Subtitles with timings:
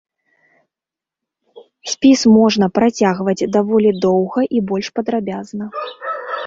[1.93, 5.65] Спіс можна працягваць даволі доўга і больш падрабязна.